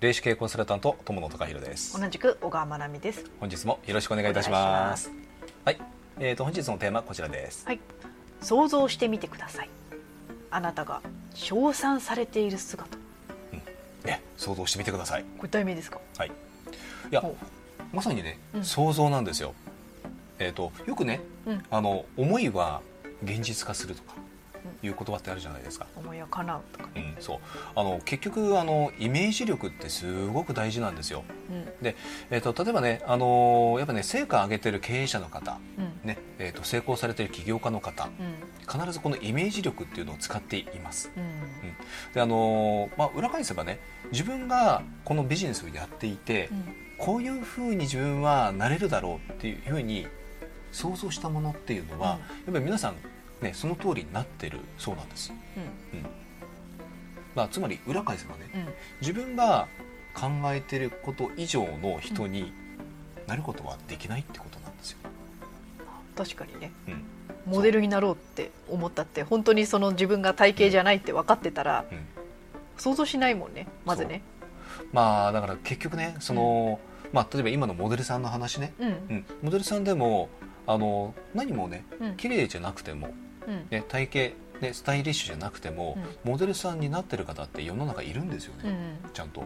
[0.00, 1.98] 霊視系コンサルタント友野隆弘です。
[1.98, 3.24] 同じく小川真奈美です。
[3.40, 5.10] 本日もよろしくお願いいたします。
[5.64, 5.80] はい。
[6.20, 7.64] えーと本日のテーマはこちらです。
[7.64, 7.80] はい。
[8.42, 9.70] 想像してみてください。
[10.50, 11.00] あなたが
[11.34, 12.98] 称賛されている姿。
[14.04, 15.24] ね想像してみてください。
[15.38, 15.98] これ題名ですか？
[16.18, 16.28] はい。
[16.28, 16.32] い
[17.10, 17.34] やほ
[17.90, 18.64] まさにね、うん。
[18.64, 19.54] 想像なんですよ。
[20.38, 21.64] えっ、とよくねうん。
[21.70, 22.82] あの思いは
[23.24, 24.12] 現実化するとか
[24.82, 27.14] いう言葉ってあるじゃないですか、思いは叶うとかね。
[27.16, 27.38] うん、そう。
[27.74, 31.24] あの結局あのイメージ力ってすごく大事なんですよ。
[31.50, 31.64] うん。
[31.82, 31.96] で、
[32.30, 36.08] えー、と例えばね、あのーやっぱね成果を上げてる経営者の方、うん。
[36.08, 38.80] ねえー、と成功されてる起業家の方うん。
[38.80, 41.10] 必ずこのイメージ力っていうのを使っています。
[41.16, 41.24] うん。
[42.14, 43.80] であのーまあ、裏返せばね
[44.12, 46.50] 自分がこのビジネスをやっていて、
[46.98, 50.06] こういうふうに自分はなれるだろうっていうふうに
[50.72, 52.16] 想像したものっていうのは、や
[52.50, 52.96] っぱり皆さん、
[53.40, 55.32] ね、その通りになってるそうなんです、
[55.92, 56.06] うん。
[57.34, 58.66] まあ、つまり裏返せばねうん。
[59.00, 59.68] 自分が
[60.14, 62.52] 考えてること以上の人に
[63.26, 64.98] なることはできないってことなんですよ、
[66.16, 66.72] 確かにね。
[66.88, 67.04] うん。
[67.46, 71.94] モデルになろうって思ったって本当にその自分が体型じゃないって分かってたらう。
[71.94, 71.98] ん。
[72.78, 74.22] 想像しないもんねまずね。
[74.92, 76.80] まあだから結局ねその、
[77.12, 78.88] まあ、例えば今のモデルさんの話ね、うん。
[78.88, 80.28] うん、モデルさんでも
[80.66, 82.16] あの何もねうん。
[82.16, 83.25] 綺麗じゃなくても、うん
[83.70, 88.70] ね、体型、ね、スタイリッシュじゃなくても、モデルさんになってる方って世の中いるんですよね、
[89.04, 89.44] うんちゃんと、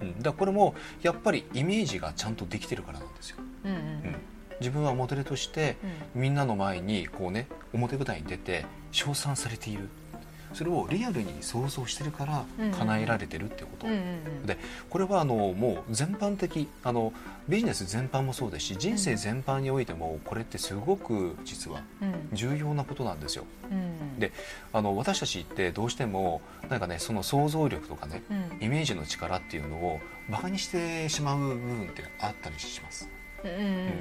[0.00, 3.78] うん、だこれもやっぱりイメージがちゃんとできてるからなんですよ、うんうん。
[3.78, 4.16] うん、
[4.60, 5.76] 自分はモデルとして
[6.14, 9.88] みんなの前にこうね表舞台に出て称賛されている
[10.52, 14.02] それをリアルに想像してるからうん叶えられてるってこと、うんうんう
[14.42, 14.46] ん。
[14.46, 17.12] でこれはあのもう全般的あの
[17.48, 22.28] ビジネス全般もそうですし人生全般においてもこれってすごく実はうん。
[22.32, 23.44] 重要なことなんですよ。
[23.70, 24.18] うん。
[24.18, 24.32] で
[24.72, 28.64] あの私たちってどうしてもなんかねその想像力とかねうん。
[28.64, 33.08] イメージの力っていうのをバカにしてしまう部分ってあったりします、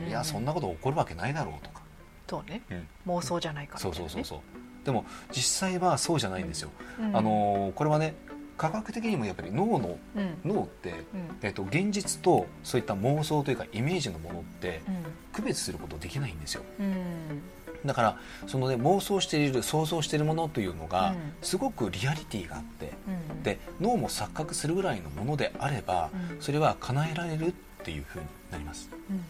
[0.08, 1.82] いやそんなこと起こるわけないだろうとか、
[2.30, 2.62] そうね。
[2.70, 2.88] うん。
[3.16, 4.40] 妄想じゃないかそうそうそうそう
[4.86, 6.70] でも実際はそうじゃないんですよ、
[7.00, 7.16] うん。
[7.16, 8.16] あのこれはね
[8.58, 10.38] 科学的にもやっぱり脳のうん。
[10.44, 11.38] 脳って、うん。
[11.42, 14.96] えっと現実とそういった妄想というかイメージのものってうん。
[15.32, 16.64] 区別することできないんですよ。
[16.80, 17.42] うん。
[17.86, 18.18] だから
[18.48, 21.34] そのね妄想している想像しているものというのがうん。
[21.42, 22.92] すごくリアリティがあって
[23.32, 23.44] うん。
[23.44, 26.42] で脳も錯覚するぐらいのものであればうん。
[26.42, 27.52] それは叶えられるっ
[27.84, 28.90] ていうふうになります。
[29.10, 29.24] うん。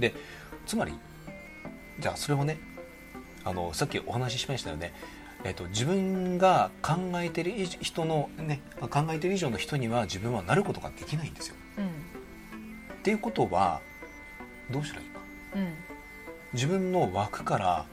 [0.00, 0.12] で
[0.66, 0.92] つまり
[2.00, 2.58] じゃあそれをね
[3.44, 4.92] あのさっきお話ししましたよね、
[5.44, 11.54] えっと自分が考えてる人のね考えてる以上の人には自分はなることができないんですよ。
[11.78, 11.86] うん。
[11.86, 11.88] っ
[13.02, 13.80] ていうことは
[14.70, 15.20] どうしたらいいか。
[15.56, 15.74] うん。
[16.54, 17.84] 自分の枠から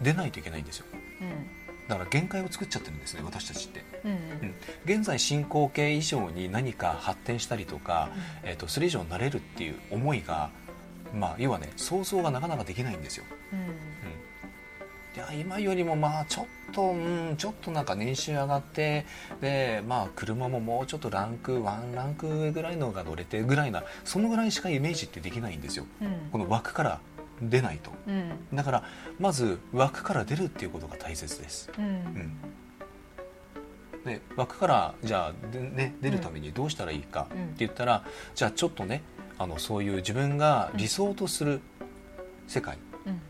[0.00, 0.86] 出ないといけないんですよ。
[0.92, 1.88] うん。
[1.88, 3.84] だから限界を作っちゃってるんですね私たちって。
[4.04, 4.54] うんうん。
[4.84, 8.10] 現在進行形以上に何か発展したりとか、
[8.44, 10.50] えっとそれ以上になれるっていう思いが
[11.12, 13.24] まあ要はね想像がなかなかできないんですよ。
[13.52, 13.58] うん。
[13.58, 13.62] い
[15.20, 19.04] や今よりもまあちょっと、うん、ちょっとなんか年収上がって
[19.40, 25.86] でまあ車ももうちょっとランクワンランク上ぐらいのが乗れてぐらいなそのぐらいしかイメージってできないんですよ。
[26.00, 26.30] うん。
[26.32, 27.00] この枠から
[27.42, 27.90] 出ないと。
[28.06, 28.32] うん。
[28.54, 28.84] だから
[29.18, 31.84] まず枠から出るっていうことが大切です、うん。
[31.84, 32.32] うん。
[34.04, 37.54] で枠からじゃあで、ね、出るためにどうしたらいいかってうん。
[37.58, 38.04] 言ったら、
[38.34, 39.02] じゃあちょっとね
[39.38, 41.60] あのそういう自分が理想とする
[42.46, 43.20] 世界うん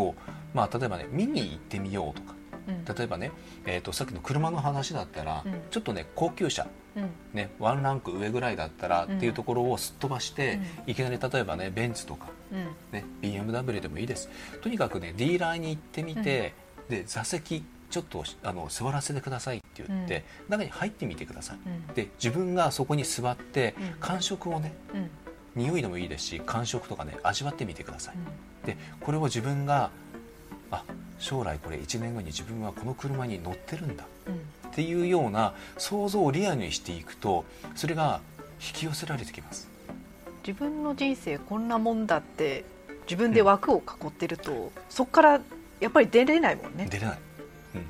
[0.00, 0.14] を、
[0.54, 2.34] まあ、例えばね見に行ってみようとか。
[2.68, 2.84] うん。
[2.84, 3.32] 例えばね、
[3.66, 5.52] えー、とさっきの車の話だったら、うん。
[5.70, 7.10] ちょっとね高級車、うん。
[7.32, 9.16] ね、ワンランク上ぐらいだったらうん。
[9.16, 12.68] っていうところをすっ飛ばして、ういきなり例えばねベンツとか、うん。
[12.92, 14.28] ね、BMW でもいいです。
[14.60, 16.54] とにかくねディーラーに行ってみて、
[16.88, 21.58] で座席ちょっとあの座らせてくださいって言って、中に入ってみてください。
[21.66, 21.94] うん。
[21.94, 23.98] で自分がそこに座ってうん。
[23.98, 25.10] 感触をねうん
[25.54, 28.66] 匂いでもいいですし感触とかね味わってみてください。
[28.66, 29.90] でこれを自分が
[30.70, 30.84] あ
[31.18, 34.34] 将来これ1年後に自分はこの車に乗ってるんだうん。
[34.34, 38.20] っていうような想像をリアルにしていくとそれが
[38.60, 39.68] 引き寄せられてきます。
[40.46, 42.64] 自分の人生こんなもんだって
[43.06, 45.40] 自分で枠を囲ってると、そこから
[45.80, 46.86] やっぱり出れないもんね。
[46.90, 47.18] 出れない、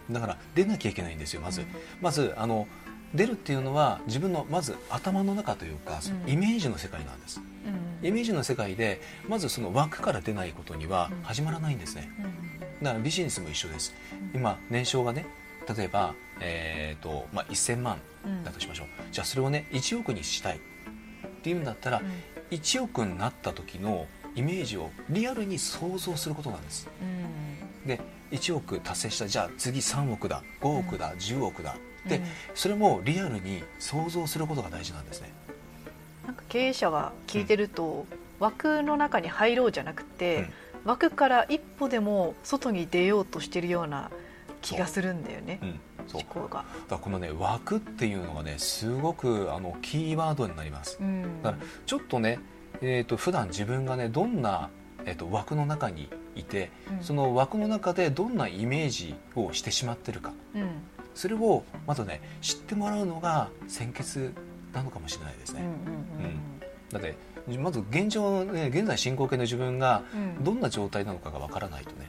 [0.08, 1.66] うん、だから出なきゃいけないんですよまず、うん。
[2.00, 2.66] まずあの
[3.14, 7.40] 出るっていうのは自分のまず頭の中というか、イメージの世界なんです。
[8.00, 8.06] うん。
[8.06, 11.22] イメージの世界でまずその枠から出ないことにはうん。
[11.22, 12.10] 始まらないんですね。
[12.18, 12.60] うん。
[12.82, 13.94] だからビジネスも一緒です。
[14.34, 14.40] うん。
[14.40, 15.26] 今年商がね
[15.76, 18.44] 例えば、えーとまあ、1000万うん。
[18.44, 20.56] だとしましょう、じゃあそれをね1億にしたい。
[20.56, 20.60] っ
[21.42, 22.02] ていうんだったら、
[22.50, 26.88] 1億になった時のイメージをリアルに想像することなんです。
[27.02, 27.86] うん。
[27.88, 28.00] で
[28.32, 31.76] 1億達成したじゃあ次3億だ5億だ、10億だ。
[32.08, 32.24] で、うん。
[32.54, 35.32] それもリアルに想像することが大事なんですね。
[36.26, 38.06] なんか経営者は聞いてると、
[38.40, 40.48] 枠の中に入ろうじゃなくて、
[40.84, 44.10] 枠から一歩でも外に出ようとしてるような
[44.62, 45.66] 気がするんだよねう。
[45.66, 46.22] ん、そう。
[46.22, 46.64] 思考が。
[46.88, 50.98] だこのね枠っていうのがねすごくあのキーワードになります。
[51.00, 51.42] うん。
[51.42, 52.38] だからちょっとね、
[52.80, 54.70] えー、と普段自分がねどんな、
[55.04, 57.04] えー、と枠の中にいて、うん。
[57.04, 60.32] その枠の中でどんなイメージをしてしまってるか。
[60.54, 60.68] うん。
[61.14, 64.32] それをまずね知ってもらうのが先決
[64.72, 65.62] なのかもしれないですね、
[66.90, 67.14] だって
[67.58, 70.02] まず現状、ね、現在進行形の自分が
[70.40, 72.08] どんな状態なのかがわからないとね、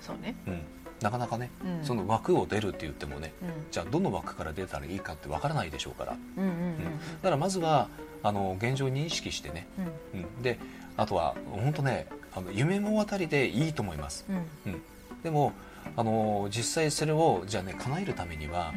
[0.00, 0.34] そうね。
[0.46, 0.60] うん、
[1.00, 1.84] なかなかね、うん。
[1.84, 3.48] その枠を出るって言ってもねうん。
[3.70, 6.16] じゃあどの枠から出たらいいかってわからないでしょうから。
[6.36, 6.84] うんうんうんだ
[7.22, 7.88] からまずは
[8.22, 9.66] あの現状を認識してね、
[10.12, 10.20] うん。
[10.20, 10.58] うん、で
[10.96, 14.24] あとは本当ねあの夢物語でいいと思います。
[14.66, 14.82] うん。
[15.22, 15.52] でも
[15.96, 18.72] あの実際それをじゃあね叶えるためには、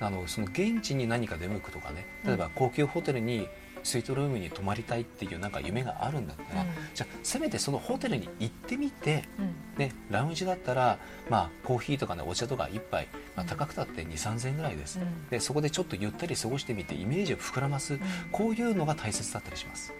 [0.00, 3.48] あのその現地に何か出向くとかね例えば高級ホテルに
[3.82, 6.68] スイートルームに泊まりたいっていうなんか夢があるんだったら、うん。
[6.94, 9.54] じゃあせめてそのホテルに行ってみて、うん。
[9.78, 10.98] ね、ラウンジだったら、
[11.28, 13.48] まあ、コーヒーとか、ね、お茶とか一杯、まあ、うん。
[13.48, 15.28] 高くたって2 3 0 0 0円ぐらいです、うん。
[15.28, 17.98] でそこでちょっとゆったり過ごしてみてイメージを膨らます、
[18.30, 19.92] こういうのが大切だったりします。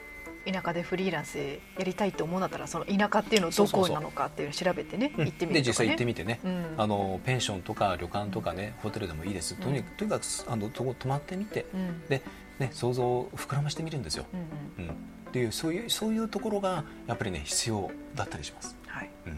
[0.45, 5.63] 田舎でフリーランスでやりたいと思うんだったらその田舎っていうのどこなのかっていうのを調べてね行ってみるね。
[5.63, 6.75] で実際行ってみてね、うん。
[6.79, 12.07] あのペンションとか旅館とかねホテルでもいいです、とにとにかくあのそこ泊まってみて、うん。
[12.09, 12.23] で
[12.63, 14.91] ね、想像を膨らましてみるんですよ、うんうん。
[14.91, 14.97] うん、っ
[15.33, 19.11] ていうそういうそういうところがやっぱりね必要だったりします、はい。
[19.27, 19.37] うん。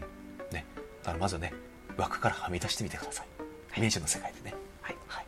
[0.51, 0.65] ね、
[1.01, 1.53] だからまずはね
[1.97, 3.27] 枠からはみ出してみてください。
[3.77, 4.97] イメージの世界でね、はい。
[5.07, 5.25] はい。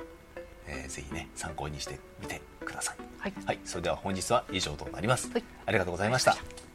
[0.68, 2.98] えーぜひね参考にしてみてください。
[3.18, 3.34] はい。
[3.46, 3.60] はい。
[3.66, 5.44] それでは本日は以上となります、はい。
[5.66, 6.32] ありがとうございました。
[6.32, 6.67] ありがとうございました